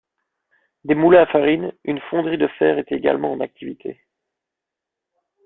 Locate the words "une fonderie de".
1.83-2.47